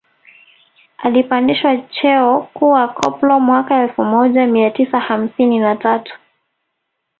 Alipandishwa 0.97 1.77
cheo 1.77 2.41
kuwa 2.53 2.87
koplo 2.87 3.39
mwaka 3.39 3.83
elfu 3.83 4.03
moja 4.03 4.47
mia 4.47 4.71
tisa 4.71 4.99
hamsini 4.99 5.59
na 5.59 5.75
tatu 5.75 6.19